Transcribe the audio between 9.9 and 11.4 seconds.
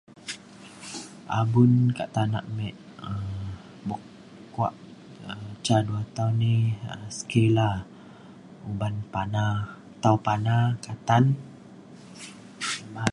tau pana katan